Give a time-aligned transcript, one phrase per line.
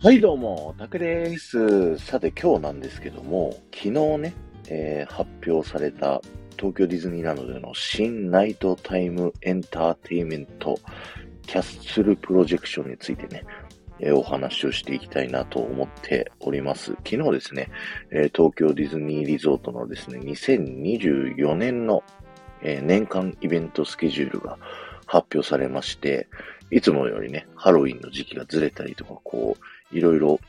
[0.00, 1.98] はい、どうも、タクです。
[1.98, 4.34] さて、今日なんですけども、昨日ね、
[4.68, 6.20] えー発表された
[6.56, 10.78] 東京ディズニーランドでの新ナイトタイムエンターテイメント
[11.42, 13.44] キャッスルプロジェクションについてね、
[13.98, 16.92] えーお話をしていきたいなと思っております。
[17.04, 17.68] 昨日ですね、
[18.12, 22.04] えー東京ディズニーリゾートのですね、2024年の、
[22.62, 24.58] え年間イベントスケジュールが
[25.06, 26.28] 発表されまして、
[26.70, 30.40] いつもよりね、ハロウィンの時期がずれたりとか、こう、いろいろ、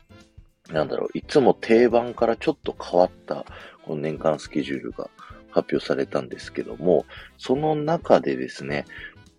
[0.70, 3.44] なんだろう、いつも定番からちょっと変わった、
[3.84, 5.10] この年間スケジュールが
[5.50, 7.06] 発表されたんですけども、
[7.38, 8.84] その中でですね、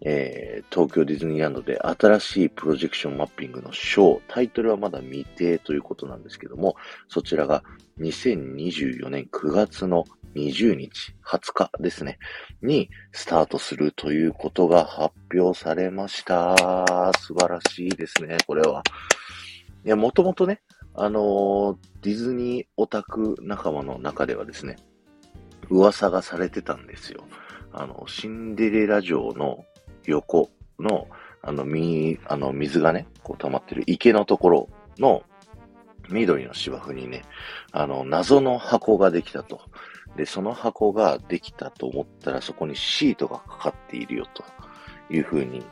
[0.03, 6.75] えー東京ディズニーランドで新しいプロジェクションマッピングのショー、タイトルはまだ未定ということなんですけども、
[7.09, 7.63] そちらが
[7.99, 10.05] 2024年9月の
[10.35, 12.19] 20日、20日ですね、
[12.61, 17.11] にスタートするということが発表されました。
[17.19, 18.81] 素晴らしいですね、これは。
[19.85, 20.61] いや、もともとね、
[20.93, 24.77] あのーディズニーオタク仲間の中ではですね、
[25.69, 27.23] 噂がされてたんですよ。
[27.71, 29.65] あの、シンデレラ城の
[30.05, 31.07] 横の、
[31.43, 35.23] あの、み、あの、水がね、こう溜まってる池のところの
[36.09, 37.23] 緑の芝生にね、
[37.71, 39.61] あの、謎の箱ができたと。
[40.17, 44.43] で、その箱ができたと思ったら、そこにシートがかかっているよと
[45.13, 45.63] いうふうに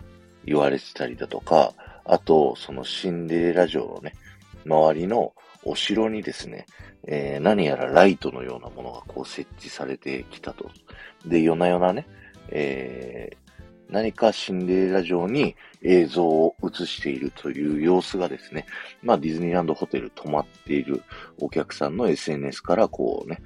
[0.46, 1.74] 言われてたりだとか、
[2.10, 4.14] あと、そのシンデレラ城のね、
[4.66, 6.66] 周りのお城にですね、
[7.08, 10.72] えー何やらライトのようなものがこう設置されてきたと。
[11.26, 12.08] で、夜な夜なね、
[12.50, 13.50] えー
[13.92, 18.66] 何かシンデレラ城に映像を映しているという様子がですね、
[19.02, 21.02] まあディズニーランドホテル泊まっている
[21.40, 23.42] お客さんの SNS からこうね、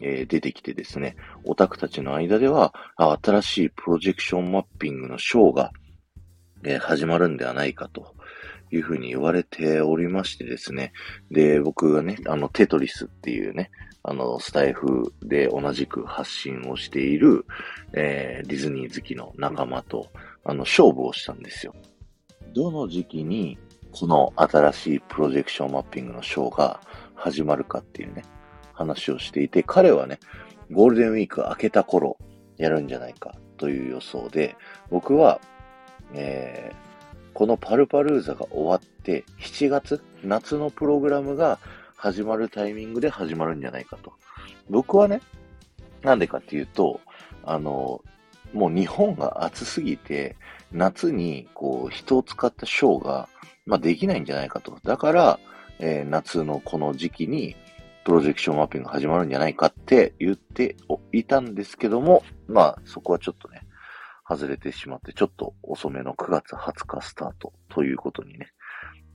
[0.00, 2.72] えー出てきてですね、オタクたちの間では、
[3.22, 5.72] 新しいプロジェクションマッピングのショーが、
[6.64, 8.14] え始まるんではないかと
[8.70, 10.92] いうふうに言われておりましてですね、
[11.30, 13.70] で、僕がね、あの、テトリスっていうね、
[14.02, 17.44] あの、スタイフで同じく発信をしている、
[17.92, 20.08] えーディズニー好きの仲間と、
[20.44, 21.74] あの、勝負をしたんですよ。
[22.54, 23.58] どの時期に、
[23.92, 26.80] この新しいプロジェクションマッピングのショーが
[27.14, 28.24] 始まるかっていうね、
[28.72, 30.18] 話をしていて、彼はね、
[30.70, 32.18] ゴールデンウィーク明けた頃、
[32.56, 34.56] やるんじゃないかという予想で、
[34.90, 35.40] 僕は、
[36.14, 36.88] えー
[37.38, 41.60] このパルパルーザが終わって、7月、夏のプログラムが
[41.94, 44.12] 始まるタイミングで始まるんじゃないかと。
[44.68, 45.20] 僕はね、
[46.02, 47.00] なんでかっていうと、
[47.44, 48.02] あの、
[48.52, 50.34] もう日本が暑すぎて、
[50.72, 53.28] 夏にこう人を使ったショーが、
[53.66, 54.76] まあできないんじゃないかと。
[54.82, 55.38] だから、
[55.78, 57.54] えー夏のこの時期に
[58.04, 60.74] プロジェクションマッピング始まるんじゃないかって言って
[61.12, 63.62] いたんですけども、まあそこはちょっとね、
[64.28, 68.48] 外れてしまって、ちょっと遅めの9月20日スタートということにね、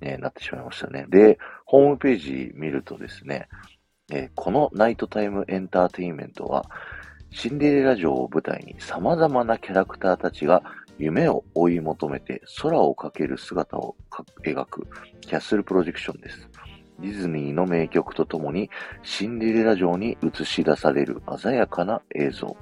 [0.02, 1.06] えーなってしまいましたね。
[1.10, 3.48] で、ホームページ見るとですね、
[4.12, 6.66] えーこのナイトタイムエンターテインメントは、
[7.32, 10.62] シンデレラ城を舞台に様々なキャラクターたちが
[11.00, 13.96] 夢を追い求めて空をかける姿を
[14.46, 14.88] 描く
[15.22, 16.48] キャッスルプロジェクションです。
[17.00, 18.70] ディズニーの名曲とともに
[19.02, 22.56] シンデレラ城に映し出される鮮やかな映像、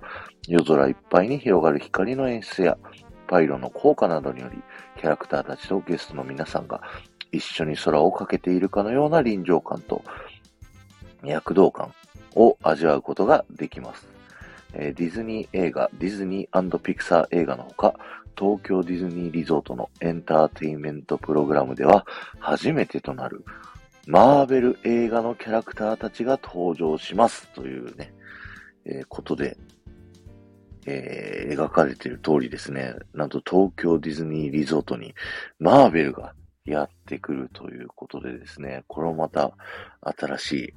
[0.48, 2.78] 夜空いっぱいに広がる光の演出や
[3.28, 4.62] パイロの効果などにより
[5.00, 6.82] キャラクターたちとゲストの皆さんが
[7.32, 10.04] 一緒に空をかけているかのような臨場感と
[11.24, 11.94] 躍動感
[12.36, 14.08] を味わうことができます。
[14.74, 17.96] えディズニー映画、ディズニーピクサー映画のほか、
[18.38, 22.06] 東京ディズニーリゾートのエンターテインメントプログラムでは
[22.40, 23.44] 初めてとなる
[24.08, 28.14] マーベル映画のキャラクターたちが登場しますというね、
[28.86, 29.58] えーことで、
[30.86, 35.14] えー描かれている通りですね、なんと東京ディズニーリゾートに
[35.60, 36.34] マーベルが
[36.66, 39.52] やってくるということでですね、これもまた
[40.02, 40.74] 新しい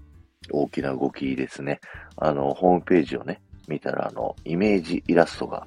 [0.50, 1.80] 大きな動きですね。
[2.16, 5.66] あの、ホームページをね、見たら、あの、イメージイラストが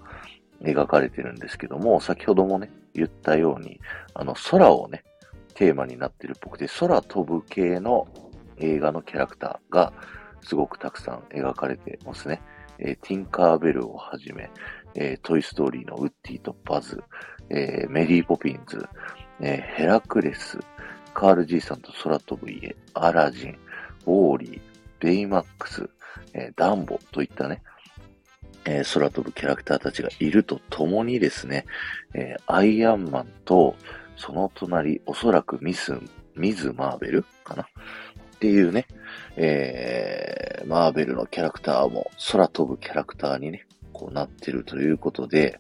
[0.62, 3.80] 描かれてるんですけども、先ほどもね、言ったように、
[4.14, 5.04] あの、空をね、
[5.54, 8.08] テーマになってるっぽくて、空飛ぶ系の
[8.58, 9.94] 映画のキャラクターが
[10.42, 12.42] すごくたくさん描かれてますね。
[12.80, 14.50] えーティンカーベルをはじめ、
[14.96, 17.02] えートイストーリーのウッディとバズ、
[17.50, 18.88] えーメリーポピンズ、
[19.42, 20.60] えヘラクレス、
[21.14, 23.58] カール・ジーさんと空飛ぶ家、アラジン、
[24.06, 24.62] ウォーリー、
[25.00, 25.90] ベイマックス、
[26.34, 27.62] えダンボといったね、
[28.66, 31.66] えー空飛ぶキャラクターたちがいるとともにですね、
[32.14, 33.76] えアイアンマンと、
[34.16, 35.94] その隣、おそらくミス、
[36.36, 37.68] ミズ・マーベルかな。
[38.38, 38.86] っていうね、
[39.36, 45.60] えー、マーベルのキャラクターも空飛ぶキャラクターにね、こうなってるということで、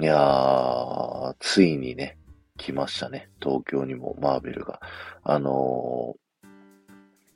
[0.00, 2.16] いやー、ついにね、
[2.56, 3.28] 来ましたね。
[3.42, 4.80] 東京にもマーベルが。
[5.22, 6.46] あのー、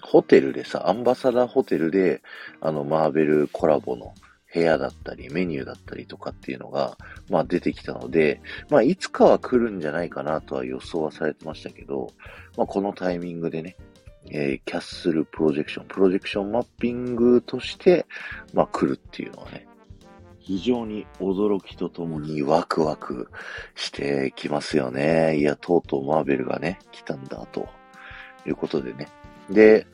[0.03, 2.23] ホテルでさ、アンバサダーホテルで、
[2.62, 4.15] あの、マーベルコラボの
[4.55, 6.97] 部屋だったり、メニューだったりとかっていうのが、
[7.29, 8.41] まあ出てきたので、
[8.71, 12.12] まあいつかは来るんじゃないかなとは予想はされてましたけど、
[12.56, 13.77] まあこのタイミングでね、
[14.31, 18.07] えー、キャッスルプロジェクション、プロジェクションマッピングとして、
[18.53, 19.67] まあ来るっていうのはね、
[20.39, 23.31] 非常に驚きとともにワクワク
[23.75, 25.39] してきますよね。
[25.39, 27.69] いや、とうとうマーベルがね、来たんだ、と
[28.47, 29.09] いうことでね。
[29.51, 29.87] で、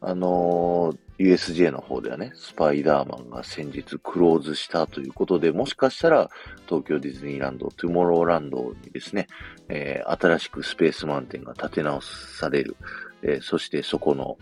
[0.00, 6.30] あのー、USJ の方ではね、スパイダーマンが先日クローズしたということで、もしかしたら
[6.66, 9.26] 東京ディズニーランド、トゥモローランドにですね、
[9.68, 12.76] えー、新しくスペースマウンテンが建て直される。
[13.22, 14.36] えー、そしてそこの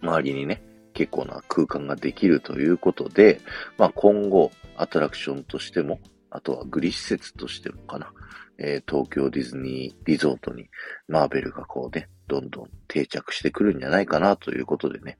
[0.00, 0.62] 周りにね、
[0.94, 3.40] 結構な空間ができるということで、
[3.76, 6.00] まあ今後、アトラクションとしても、
[6.30, 8.12] あとはグリ施設としてもかな、
[8.58, 10.68] えー、東京ディズニーリゾートに
[11.08, 15.18] マーベルがこうね、どんどん定着してくるんじゃないかなということでね、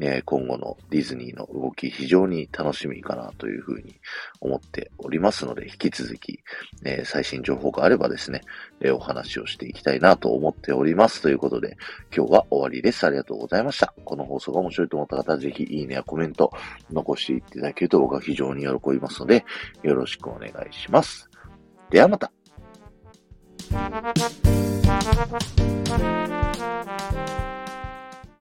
[0.00, 3.96] え今後のディズニーの動き非常に楽しみかなというふうに
[4.40, 6.40] 思っておりますので、引き続き、
[6.84, 8.42] え最新情報があればですね、
[8.80, 11.20] えお話をしていきたいなと思っております。
[11.22, 11.76] ということで、
[12.16, 13.04] 今日は終わりです。
[13.06, 13.92] ありがとうございました。
[14.04, 16.52] この放送が面白いと思った方は、ぜひいいねやコメント
[16.90, 19.44] 残していただけると僕は非常に喜びますので、
[19.82, 21.28] よろしくお願いします。
[21.90, 22.30] ではまた。